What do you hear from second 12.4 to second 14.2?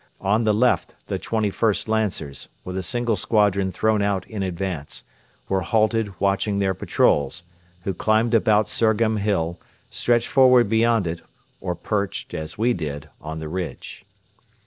we did, on the ridge.